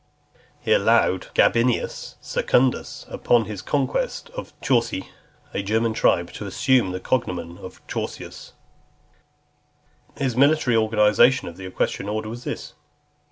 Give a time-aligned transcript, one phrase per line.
[0.59, 5.09] He allowed Gabinius Secundus, upon his conquest of the Chauci,
[5.53, 8.53] a German tribe, to assume the cognomen of Chaucius.
[10.15, 10.19] XXV.
[10.19, 12.73] His military organization of the equestrian order was this.